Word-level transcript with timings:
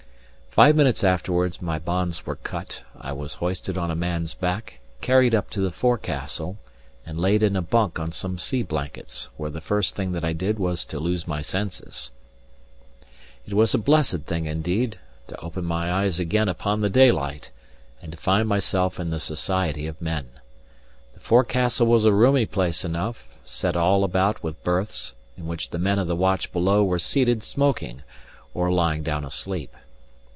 Five 0.51 0.75
minutes 0.75 1.01
afterwards 1.01 1.61
my 1.61 1.79
bonds 1.79 2.25
were 2.25 2.35
cut, 2.35 2.83
I 2.99 3.13
was 3.13 3.35
hoisted 3.35 3.77
on 3.77 3.89
a 3.89 3.95
man's 3.95 4.33
back, 4.33 4.79
carried 4.99 5.33
up 5.33 5.49
to 5.51 5.61
the 5.61 5.71
forecastle, 5.71 6.57
and 7.05 7.17
laid 7.17 7.41
in 7.41 7.55
a 7.55 7.61
bunk 7.61 7.97
on 7.99 8.11
some 8.11 8.37
sea 8.37 8.61
blankets; 8.61 9.29
where 9.37 9.49
the 9.49 9.61
first 9.61 9.95
thing 9.95 10.11
that 10.11 10.25
I 10.25 10.33
did 10.33 10.59
was 10.59 10.83
to 10.87 10.99
lose 10.99 11.25
my 11.25 11.41
senses. 11.41 12.11
It 13.47 13.53
was 13.53 13.73
a 13.73 13.77
blessed 13.77 14.23
thing 14.23 14.45
indeed 14.45 14.99
to 15.29 15.39
open 15.39 15.63
my 15.63 15.89
eyes 15.89 16.19
again 16.19 16.49
upon 16.49 16.81
the 16.81 16.89
daylight, 16.89 17.49
and 18.01 18.11
to 18.11 18.17
find 18.17 18.45
myself 18.49 18.99
in 18.99 19.09
the 19.09 19.21
society 19.21 19.87
of 19.87 20.01
men. 20.01 20.31
The 21.13 21.21
forecastle 21.21 21.87
was 21.87 22.03
a 22.03 22.11
roomy 22.11 22.45
place 22.45 22.83
enough, 22.83 23.25
set 23.45 23.77
all 23.77 24.03
about 24.03 24.43
with 24.43 24.61
berths, 24.65 25.13
in 25.37 25.47
which 25.47 25.69
the 25.69 25.79
men 25.79 25.97
of 25.97 26.09
the 26.09 26.15
watch 26.17 26.51
below 26.51 26.83
were 26.83 26.99
seated 26.99 27.41
smoking, 27.41 28.01
or 28.53 28.69
lying 28.69 29.01
down 29.01 29.23
asleep. 29.23 29.73